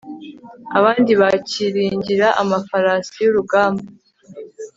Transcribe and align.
abandi 0.77 1.11
bakiringira 1.21 2.27
amafarasi 2.41 3.15
y'urugamba 3.23 3.85